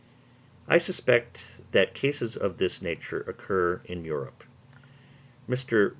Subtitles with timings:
[0.67, 4.43] I suspect that cases of this nature occur in Europe.
[5.47, 5.89] Mr.